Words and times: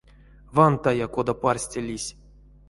Вантая, 0.55 1.07
кода 1.15 1.33
парсте 1.43 1.79
лиссь! 1.87 2.09